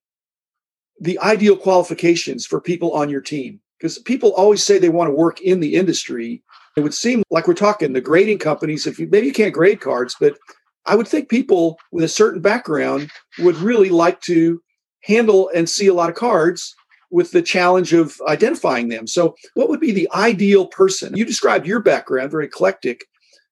the 1.00 1.18
ideal 1.18 1.56
qualifications 1.56 2.46
for 2.46 2.60
people 2.60 2.92
on 2.92 3.08
your 3.08 3.20
team 3.20 3.60
because 3.78 3.98
people 3.98 4.32
always 4.34 4.62
say 4.62 4.78
they 4.78 4.88
want 4.88 5.08
to 5.08 5.14
work 5.14 5.40
in 5.40 5.60
the 5.60 5.74
industry. 5.74 6.42
It 6.76 6.82
would 6.82 6.94
seem 6.94 7.22
like 7.30 7.48
we're 7.48 7.54
talking 7.54 7.92
the 7.92 8.00
grading 8.00 8.38
companies. 8.38 8.86
If 8.86 8.98
you 8.98 9.08
maybe 9.10 9.26
you 9.26 9.32
can't 9.32 9.54
grade 9.54 9.80
cards, 9.80 10.16
but 10.18 10.36
I 10.86 10.94
would 10.94 11.08
think 11.08 11.28
people 11.28 11.78
with 11.90 12.04
a 12.04 12.08
certain 12.08 12.40
background 12.40 13.10
would 13.40 13.56
really 13.56 13.90
like 13.90 14.20
to 14.22 14.62
handle 15.02 15.50
and 15.54 15.68
see 15.68 15.86
a 15.86 15.94
lot 15.94 16.08
of 16.08 16.16
cards 16.16 16.74
with 17.10 17.30
the 17.30 17.42
challenge 17.42 17.92
of 17.92 18.20
identifying 18.28 18.88
them. 18.88 19.06
So, 19.06 19.36
what 19.54 19.68
would 19.68 19.80
be 19.80 19.92
the 19.92 20.08
ideal 20.14 20.66
person? 20.66 21.16
You 21.16 21.24
described 21.24 21.66
your 21.66 21.80
background, 21.80 22.30
very 22.30 22.46
eclectic, 22.46 23.04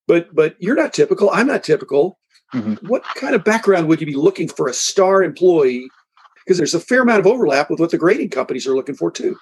but 0.06 0.34
but 0.34 0.56
you're 0.58 0.76
not 0.76 0.92
typical. 0.92 1.30
I'm 1.30 1.46
not 1.46 1.64
typical 1.64 2.18
Mm-hmm. 2.54 2.86
What 2.86 3.02
kind 3.16 3.34
of 3.34 3.42
background 3.42 3.88
would 3.88 4.00
you 4.00 4.06
be 4.06 4.14
looking 4.14 4.48
for 4.48 4.68
a 4.68 4.72
star 4.72 5.22
employee? 5.22 5.88
Because 6.44 6.56
there's 6.56 6.74
a 6.74 6.80
fair 6.80 7.02
amount 7.02 7.20
of 7.20 7.26
overlap 7.26 7.68
with 7.68 7.80
what 7.80 7.90
the 7.90 7.98
grading 7.98 8.30
companies 8.30 8.66
are 8.66 8.74
looking 8.74 8.94
for 8.94 9.10
too. 9.10 9.36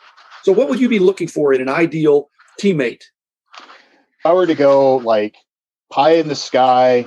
So, 0.44 0.52
what 0.52 0.68
would 0.68 0.80
you 0.80 0.88
be 0.88 0.98
looking 0.98 1.28
for 1.28 1.52
in 1.52 1.60
an 1.60 1.68
ideal 1.68 2.30
teammate? 2.60 3.02
If 3.58 4.26
I 4.26 4.32
were 4.32 4.46
to 4.46 4.54
go 4.54 4.96
like 4.96 5.36
pie 5.90 6.12
in 6.12 6.28
the 6.28 6.34
sky, 6.34 7.06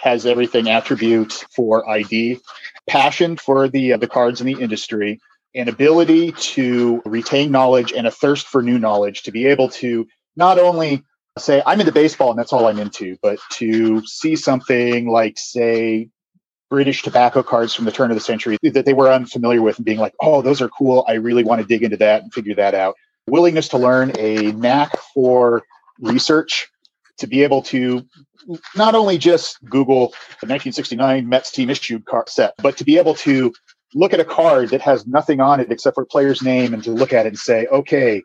has 0.00 0.26
everything 0.26 0.68
attribute 0.68 1.32
for 1.54 1.88
ID, 1.88 2.40
passion 2.88 3.36
for 3.36 3.68
the 3.68 3.92
uh, 3.92 3.96
the 3.98 4.08
cards 4.08 4.40
in 4.40 4.46
the 4.46 4.60
industry, 4.60 5.20
an 5.56 5.68
ability 5.68 6.32
to 6.32 7.02
retain 7.04 7.50
knowledge 7.50 7.92
and 7.92 8.06
a 8.06 8.10
thirst 8.10 8.46
for 8.46 8.62
new 8.62 8.78
knowledge 8.78 9.22
to 9.22 9.32
be 9.32 9.46
able 9.46 9.70
to 9.70 10.06
not 10.36 10.58
only 10.58 11.02
say 11.38 11.62
I'm 11.66 11.80
into 11.80 11.92
baseball 11.92 12.30
and 12.30 12.38
that's 12.38 12.52
all 12.52 12.66
I'm 12.66 12.78
into, 12.78 13.16
but 13.22 13.38
to 13.52 14.06
see 14.06 14.36
something 14.36 15.08
like 15.08 15.38
say 15.38 16.10
British 16.68 17.02
tobacco 17.02 17.42
cards 17.42 17.74
from 17.74 17.84
the 17.84 17.92
turn 17.92 18.10
of 18.10 18.16
the 18.16 18.20
century 18.20 18.58
that 18.62 18.84
they 18.84 18.92
were 18.92 19.10
unfamiliar 19.10 19.62
with 19.62 19.78
and 19.78 19.84
being 19.84 19.98
like, 19.98 20.14
oh, 20.20 20.42
those 20.42 20.60
are 20.60 20.68
cool. 20.68 21.04
I 21.08 21.14
really 21.14 21.44
want 21.44 21.62
to 21.62 21.66
dig 21.66 21.82
into 21.82 21.96
that 21.98 22.22
and 22.22 22.32
figure 22.32 22.54
that 22.56 22.74
out. 22.74 22.96
Willingness 23.28 23.68
to 23.68 23.78
learn, 23.78 24.12
a 24.18 24.52
knack 24.52 24.96
for 25.14 25.62
research, 26.00 26.68
to 27.18 27.26
be 27.26 27.42
able 27.42 27.62
to 27.62 28.06
not 28.76 28.94
only 28.94 29.18
just 29.18 29.58
Google 29.64 30.08
the 30.40 30.46
1969 30.46 31.28
Mets 31.28 31.50
team 31.50 31.70
issued 31.70 32.04
card 32.04 32.28
set, 32.28 32.54
but 32.58 32.76
to 32.76 32.84
be 32.84 32.98
able 32.98 33.14
to 33.14 33.52
look 33.94 34.12
at 34.12 34.20
a 34.20 34.24
card 34.24 34.70
that 34.70 34.80
has 34.82 35.06
nothing 35.06 35.40
on 35.40 35.60
it 35.60 35.70
except 35.70 35.94
for 35.94 36.02
a 36.02 36.06
player's 36.06 36.42
name 36.42 36.74
and 36.74 36.82
to 36.84 36.90
look 36.90 37.12
at 37.12 37.26
it 37.26 37.30
and 37.30 37.38
say, 37.38 37.66
okay, 37.66 38.22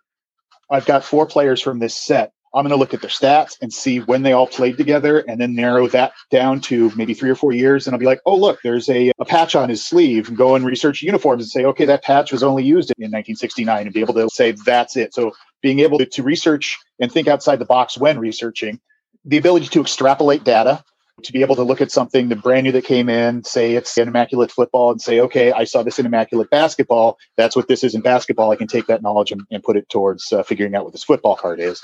I've 0.69 0.85
got 0.85 1.03
four 1.03 1.25
players 1.25 1.61
from 1.61 1.79
this 1.79 1.95
set. 1.95 2.31
I'm 2.53 2.63
going 2.63 2.71
to 2.71 2.77
look 2.77 2.93
at 2.93 2.99
their 2.99 3.09
stats 3.09 3.57
and 3.61 3.71
see 3.71 3.99
when 3.99 4.23
they 4.23 4.33
all 4.33 4.47
played 4.47 4.75
together 4.75 5.19
and 5.19 5.39
then 5.39 5.55
narrow 5.55 5.87
that 5.87 6.11
down 6.31 6.59
to 6.61 6.91
maybe 6.97 7.13
three 7.13 7.29
or 7.29 7.35
four 7.35 7.53
years. 7.53 7.87
And 7.87 7.93
I'll 7.93 7.99
be 7.99 8.05
like, 8.05 8.19
oh, 8.25 8.35
look, 8.35 8.59
there's 8.61 8.89
a, 8.89 9.11
a 9.19 9.25
patch 9.25 9.55
on 9.55 9.69
his 9.69 9.85
sleeve 9.85 10.27
and 10.27 10.37
go 10.37 10.55
and 10.55 10.65
research 10.65 11.01
uniforms 11.01 11.43
and 11.43 11.49
say, 11.49 11.63
okay, 11.63 11.85
that 11.85 12.03
patch 12.03 12.31
was 12.33 12.43
only 12.43 12.63
used 12.63 12.91
in 12.97 13.03
1969 13.03 13.85
and 13.85 13.93
be 13.93 14.01
able 14.01 14.13
to 14.15 14.27
say 14.29 14.51
that's 14.51 14.97
it. 14.97 15.13
So 15.13 15.31
being 15.61 15.79
able 15.79 15.97
to, 15.99 16.05
to 16.05 16.23
research 16.23 16.77
and 16.99 17.09
think 17.09 17.29
outside 17.29 17.59
the 17.59 17.65
box 17.65 17.97
when 17.97 18.19
researching, 18.19 18.81
the 19.23 19.37
ability 19.37 19.67
to 19.67 19.81
extrapolate 19.81 20.43
data 20.43 20.83
to 21.23 21.33
be 21.33 21.41
able 21.41 21.55
to 21.55 21.63
look 21.63 21.81
at 21.81 21.91
something 21.91 22.29
the 22.29 22.35
brand 22.35 22.65
new 22.65 22.71
that 22.71 22.85
came 22.85 23.09
in, 23.09 23.43
say 23.43 23.73
it's 23.75 23.97
an 23.97 24.07
immaculate 24.07 24.51
football, 24.51 24.91
and 24.91 25.01
say, 25.01 25.19
okay, 25.19 25.51
I 25.51 25.63
saw 25.63 25.83
this 25.83 25.99
in 25.99 26.05
immaculate 26.05 26.49
basketball. 26.49 27.17
That's 27.37 27.55
what 27.55 27.67
this 27.67 27.83
is 27.83 27.95
in 27.95 28.01
basketball. 28.01 28.51
I 28.51 28.55
can 28.55 28.67
take 28.67 28.87
that 28.87 29.01
knowledge 29.01 29.31
and, 29.31 29.41
and 29.51 29.63
put 29.63 29.77
it 29.77 29.89
towards 29.89 30.31
uh, 30.31 30.43
figuring 30.43 30.75
out 30.75 30.83
what 30.83 30.93
this 30.93 31.03
football 31.03 31.35
card 31.35 31.59
is. 31.59 31.81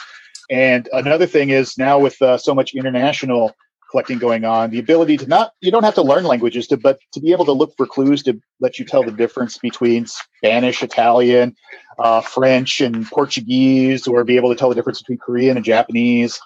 And 0.50 0.88
another 0.94 1.26
thing 1.26 1.50
is 1.50 1.78
now 1.78 2.00
with 2.00 2.22
uh, 2.22 2.38
so 2.38 2.56
much 2.56 2.74
international 2.74 3.56
collecting 3.90 4.18
going 4.18 4.44
on, 4.44 4.70
the 4.70 4.80
ability 4.80 5.18
to 5.18 5.28
not 5.28 5.52
you 5.62 5.72
don't 5.72 5.84
have 5.84 5.96
to 5.96 6.02
learn 6.02 6.26
languages 6.26 6.68
to, 6.68 6.78
but 6.78 7.00
to 7.14 7.20
be 7.20 7.32
able 7.32 7.46
to 7.46 7.52
look 7.52 7.74
for 7.78 7.86
clues 7.86 8.24
to 8.24 8.40
let 8.60 8.78
you 8.80 8.86
tell 8.86 9.04
the 9.04 9.12
difference 9.12 9.58
between 9.58 10.06
Spanish, 10.06 10.84
Italian, 10.84 11.56
uh, 12.00 12.22
French, 12.22 12.82
and 12.82 13.06
Portuguese, 13.08 14.08
or 14.08 14.24
be 14.24 14.36
able 14.36 14.50
to 14.50 14.56
tell 14.56 14.70
the 14.70 14.76
difference 14.76 15.02
between 15.02 15.18
Korean 15.18 15.58
and 15.58 15.66
Japanese 15.66 16.40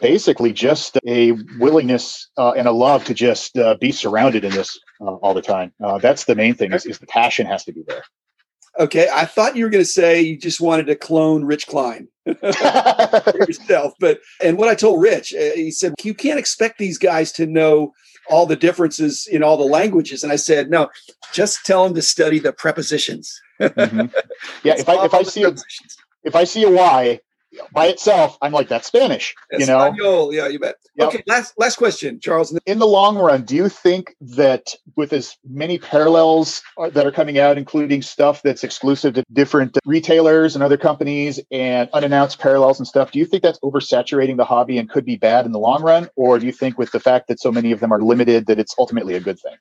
basically 0.00 0.52
just 0.52 0.98
a 1.06 1.32
willingness 1.58 2.28
uh, 2.36 2.52
and 2.52 2.68
a 2.68 2.72
love 2.72 3.04
to 3.04 3.14
just 3.14 3.56
uh, 3.58 3.76
be 3.80 3.92
surrounded 3.92 4.44
in 4.44 4.52
this 4.52 4.78
uh, 5.00 5.14
all 5.16 5.34
the 5.34 5.42
time. 5.42 5.72
Uh, 5.82 5.98
that's 5.98 6.24
the 6.24 6.34
main 6.34 6.54
thing 6.54 6.72
is, 6.72 6.86
is, 6.86 6.98
the 6.98 7.06
passion 7.06 7.46
has 7.46 7.64
to 7.64 7.72
be 7.72 7.82
there. 7.86 8.02
Okay, 8.78 9.08
I 9.12 9.24
thought 9.24 9.56
you 9.56 9.64
were 9.64 9.70
going 9.70 9.84
to 9.84 9.90
say 9.90 10.20
you 10.20 10.38
just 10.38 10.60
wanted 10.60 10.86
to 10.86 10.94
clone 10.94 11.44
Rich 11.44 11.66
Klein 11.66 12.08
yourself, 12.26 13.94
but 13.98 14.20
and 14.42 14.56
what 14.56 14.68
I 14.68 14.74
told 14.74 15.02
Rich, 15.02 15.34
uh, 15.34 15.50
he 15.54 15.70
said 15.70 15.94
you 16.04 16.14
can't 16.14 16.38
expect 16.38 16.78
these 16.78 16.98
guys 16.98 17.32
to 17.32 17.46
know 17.46 17.92
all 18.30 18.46
the 18.46 18.56
differences 18.56 19.26
in 19.26 19.42
all 19.42 19.56
the 19.56 19.64
languages, 19.64 20.22
and 20.22 20.30
I 20.30 20.36
said 20.36 20.70
no, 20.70 20.90
just 21.32 21.64
tell 21.64 21.84
them 21.84 21.94
to 21.94 22.02
study 22.02 22.38
the 22.38 22.52
prepositions. 22.52 23.40
mm-hmm. 23.60 24.06
Yeah, 24.62 24.74
if 24.78 24.88
I 24.88 25.04
if 25.04 25.14
I 25.14 25.22
see 25.22 25.42
a, 25.42 25.54
if 26.22 26.36
I 26.36 26.44
see 26.44 26.62
a 26.62 26.70
Y, 26.70 27.20
by 27.72 27.86
itself, 27.86 28.36
I'm 28.42 28.52
like 28.52 28.68
that's 28.68 28.86
Spanish. 28.86 29.34
you 29.52 29.66
know, 29.66 29.80
Espanol. 29.80 30.34
yeah, 30.34 30.48
you 30.48 30.58
bet. 30.58 30.76
Yep. 30.96 31.08
Okay, 31.08 31.22
last 31.26 31.54
last 31.58 31.76
question, 31.76 32.20
Charles. 32.20 32.56
In 32.66 32.78
the 32.78 32.86
long 32.86 33.16
run, 33.16 33.42
do 33.42 33.56
you 33.56 33.68
think 33.68 34.14
that 34.20 34.74
with 34.96 35.12
as 35.12 35.36
many 35.48 35.78
parallels 35.78 36.62
uh, 36.76 36.90
that 36.90 37.06
are 37.06 37.12
coming 37.12 37.38
out, 37.38 37.56
including 37.56 38.02
stuff 38.02 38.42
that's 38.42 38.64
exclusive 38.64 39.14
to 39.14 39.24
different 39.32 39.78
retailers 39.84 40.54
and 40.54 40.62
other 40.62 40.76
companies, 40.76 41.40
and 41.50 41.88
unannounced 41.92 42.38
parallels 42.38 42.78
and 42.78 42.86
stuff, 42.86 43.12
do 43.12 43.18
you 43.18 43.24
think 43.24 43.42
that's 43.42 43.58
oversaturating 43.60 44.36
the 44.36 44.44
hobby 44.44 44.78
and 44.78 44.90
could 44.90 45.04
be 45.04 45.16
bad 45.16 45.46
in 45.46 45.52
the 45.52 45.58
long 45.58 45.82
run, 45.82 46.08
or 46.16 46.38
do 46.38 46.46
you 46.46 46.52
think 46.52 46.78
with 46.78 46.92
the 46.92 47.00
fact 47.00 47.28
that 47.28 47.40
so 47.40 47.50
many 47.50 47.72
of 47.72 47.80
them 47.80 47.92
are 47.92 48.00
limited, 48.00 48.46
that 48.46 48.58
it's 48.58 48.74
ultimately 48.78 49.14
a 49.14 49.20
good 49.20 49.38
thing? 49.38 49.56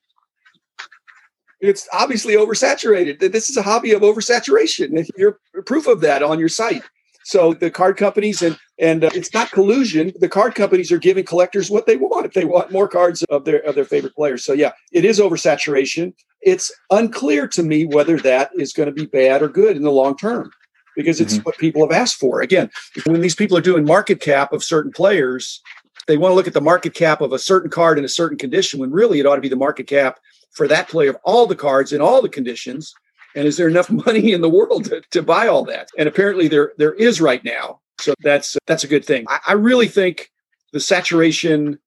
It's 1.59 1.87
obviously 1.91 2.35
oversaturated. 2.35 3.31
This 3.31 3.49
is 3.49 3.57
a 3.57 3.63
hobby 3.63 3.91
of 3.91 4.01
oversaturation. 4.01 4.97
If 4.97 5.09
you're 5.17 5.39
proof 5.65 5.87
of 5.87 6.01
that 6.01 6.21
on 6.21 6.37
your 6.37 6.49
site. 6.49 6.83
So 7.27 7.53
the 7.53 7.69
card 7.69 7.97
companies 7.97 8.41
and 8.41 8.57
and 8.79 9.03
uh, 9.03 9.09
it's 9.13 9.33
not 9.33 9.51
collusion. 9.51 10.13
The 10.17 10.29
card 10.29 10.55
companies 10.55 10.93
are 10.93 10.97
giving 10.97 11.25
collectors 11.25 11.69
what 11.69 11.85
they 11.85 11.97
want 11.97 12.25
if 12.25 12.31
they 12.31 12.45
want 12.45 12.71
more 12.71 12.87
cards 12.87 13.21
of 13.23 13.43
their 13.43 13.59
of 13.63 13.75
their 13.75 13.83
favorite 13.83 14.15
players. 14.15 14.45
So 14.45 14.53
yeah, 14.53 14.71
it 14.93 15.03
is 15.03 15.19
oversaturation. 15.19 16.13
It's 16.41 16.71
unclear 16.89 17.45
to 17.49 17.63
me 17.63 17.83
whether 17.83 18.17
that 18.19 18.51
is 18.55 18.71
going 18.71 18.87
to 18.87 18.93
be 18.93 19.07
bad 19.07 19.41
or 19.41 19.49
good 19.49 19.75
in 19.75 19.83
the 19.83 19.91
long 19.91 20.15
term 20.15 20.51
because 20.95 21.19
it's 21.19 21.33
mm-hmm. 21.33 21.43
what 21.43 21.57
people 21.57 21.81
have 21.81 21.91
asked 21.91 22.15
for. 22.15 22.39
Again, 22.39 22.69
when 23.05 23.19
these 23.19 23.35
people 23.35 23.57
are 23.57 23.61
doing 23.61 23.83
market 23.83 24.21
cap 24.21 24.53
of 24.53 24.63
certain 24.63 24.93
players, 24.93 25.61
they 26.07 26.15
want 26.15 26.31
to 26.31 26.35
look 26.35 26.47
at 26.47 26.53
the 26.53 26.61
market 26.61 26.93
cap 26.93 27.19
of 27.19 27.33
a 27.33 27.39
certain 27.39 27.69
card 27.69 27.99
in 27.99 28.05
a 28.05 28.09
certain 28.09 28.37
condition 28.37 28.79
when 28.79 28.91
really 28.91 29.19
it 29.19 29.25
ought 29.25 29.35
to 29.35 29.41
be 29.41 29.49
the 29.49 29.57
market 29.57 29.85
cap 29.87 30.21
for 30.51 30.65
that 30.69 30.87
player 30.87 31.09
of 31.09 31.17
all 31.25 31.45
the 31.45 31.57
cards 31.57 31.91
in 31.91 31.99
all 31.99 32.21
the 32.21 32.29
conditions 32.29 32.93
and 33.35 33.47
is 33.47 33.57
there 33.57 33.67
enough 33.67 33.89
money 34.05 34.31
in 34.31 34.41
the 34.41 34.49
world 34.49 34.85
to, 34.85 35.01
to 35.11 35.21
buy 35.21 35.47
all 35.47 35.63
that? 35.65 35.89
And 35.97 36.07
apparently 36.07 36.47
there 36.47 36.73
there 36.77 36.93
is 36.93 37.21
right 37.21 37.43
now. 37.43 37.79
So 37.99 38.13
that's 38.21 38.57
that's 38.67 38.83
a 38.83 38.87
good 38.87 39.05
thing. 39.05 39.25
I, 39.27 39.39
I 39.49 39.53
really 39.53 39.87
think 39.87 40.31
the 40.73 40.79
saturation 40.79 41.79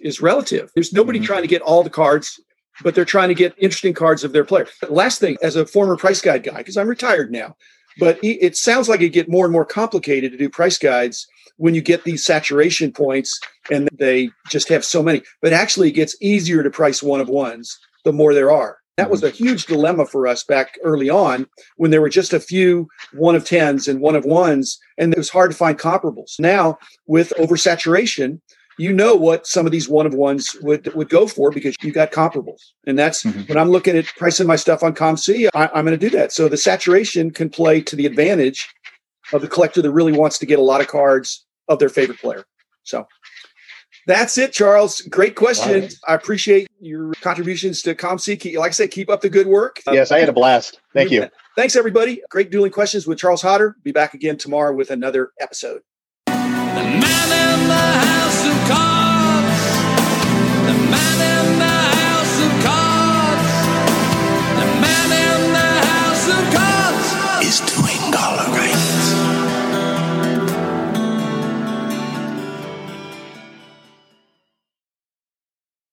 is 0.00 0.20
relative. 0.20 0.70
There's 0.74 0.92
nobody 0.92 1.18
mm-hmm. 1.18 1.26
trying 1.26 1.42
to 1.42 1.48
get 1.48 1.62
all 1.62 1.82
the 1.82 1.90
cards, 1.90 2.40
but 2.82 2.94
they're 2.94 3.04
trying 3.04 3.28
to 3.28 3.34
get 3.34 3.54
interesting 3.58 3.94
cards 3.94 4.24
of 4.24 4.32
their 4.32 4.44
player. 4.44 4.66
Last 4.88 5.20
thing, 5.20 5.36
as 5.42 5.56
a 5.56 5.66
former 5.66 5.96
price 5.96 6.20
guide 6.20 6.44
guy, 6.44 6.58
because 6.58 6.76
I'm 6.76 6.88
retired 6.88 7.30
now, 7.30 7.56
but 7.98 8.18
it 8.22 8.56
sounds 8.56 8.88
like 8.88 9.00
it 9.00 9.10
get 9.10 9.28
more 9.28 9.44
and 9.44 9.52
more 9.52 9.64
complicated 9.64 10.32
to 10.32 10.38
do 10.38 10.48
price 10.48 10.78
guides 10.78 11.26
when 11.56 11.74
you 11.74 11.82
get 11.82 12.04
these 12.04 12.24
saturation 12.24 12.92
points 12.92 13.40
and 13.70 13.88
they 13.92 14.30
just 14.48 14.68
have 14.68 14.84
so 14.84 15.02
many. 15.02 15.22
But 15.42 15.52
actually, 15.52 15.88
it 15.88 15.92
gets 15.92 16.16
easier 16.20 16.62
to 16.62 16.70
price 16.70 17.02
one 17.02 17.20
of 17.20 17.28
ones 17.28 17.78
the 18.04 18.12
more 18.12 18.32
there 18.32 18.50
are. 18.50 18.78
That 18.98 19.10
was 19.10 19.22
a 19.22 19.30
huge 19.30 19.66
dilemma 19.66 20.06
for 20.06 20.26
us 20.26 20.42
back 20.42 20.76
early 20.82 21.08
on 21.08 21.46
when 21.76 21.92
there 21.92 22.00
were 22.00 22.08
just 22.08 22.32
a 22.32 22.40
few 22.40 22.88
one 23.12 23.36
of 23.36 23.44
tens 23.44 23.86
and 23.86 24.00
one 24.00 24.16
of 24.16 24.24
ones, 24.24 24.76
and 24.98 25.12
it 25.12 25.18
was 25.18 25.30
hard 25.30 25.52
to 25.52 25.56
find 25.56 25.78
comparables. 25.78 26.38
Now, 26.40 26.78
with 27.06 27.32
oversaturation, 27.38 28.40
you 28.76 28.92
know 28.92 29.14
what 29.14 29.46
some 29.46 29.66
of 29.66 29.72
these 29.72 29.88
one 29.88 30.04
of 30.04 30.14
ones 30.14 30.56
would 30.62 30.92
would 30.94 31.08
go 31.08 31.28
for 31.28 31.52
because 31.52 31.76
you 31.80 31.92
got 31.92 32.10
comparables, 32.10 32.72
and 32.88 32.98
that's 32.98 33.22
mm-hmm. 33.22 33.42
when 33.42 33.56
I'm 33.56 33.70
looking 33.70 33.96
at 33.96 34.06
pricing 34.16 34.48
my 34.48 34.56
stuff 34.56 34.82
on 34.82 34.94
COMC. 34.94 35.48
I, 35.54 35.70
I'm 35.72 35.84
going 35.84 35.98
to 35.98 36.10
do 36.10 36.16
that. 36.16 36.32
So 36.32 36.48
the 36.48 36.56
saturation 36.56 37.30
can 37.30 37.50
play 37.50 37.80
to 37.82 37.94
the 37.94 38.04
advantage 38.04 38.68
of 39.32 39.42
the 39.42 39.48
collector 39.48 39.80
that 39.80 39.92
really 39.92 40.12
wants 40.12 40.38
to 40.38 40.46
get 40.46 40.58
a 40.58 40.62
lot 40.62 40.80
of 40.80 40.88
cards 40.88 41.46
of 41.68 41.78
their 41.78 41.88
favorite 41.88 42.18
player. 42.18 42.44
So 42.82 43.06
that's 44.08 44.38
it, 44.38 44.52
Charles. 44.52 45.02
Great 45.02 45.36
question. 45.36 45.82
Right. 45.82 45.94
I 46.08 46.14
appreciate 46.14 46.66
your 46.80 47.12
contributions 47.20 47.82
to 47.82 47.94
COMC. 47.94 48.56
Like 48.56 48.70
I 48.70 48.72
said, 48.72 48.90
keep 48.90 49.10
up 49.10 49.20
the 49.20 49.28
good 49.28 49.46
work. 49.46 49.80
Yes, 49.86 50.10
I 50.10 50.18
had 50.18 50.30
a 50.30 50.32
blast. 50.32 50.80
Thank 50.94 51.10
you. 51.10 51.28
Thanks, 51.56 51.76
everybody. 51.76 52.22
Great 52.30 52.50
dueling 52.50 52.72
questions 52.72 53.06
with 53.06 53.18
Charles 53.18 53.42
Hodder. 53.42 53.76
Be 53.82 53.92
back 53.92 54.14
again 54.14 54.38
tomorrow 54.38 54.74
with 54.74 54.90
another 54.90 55.32
episode. 55.38 55.82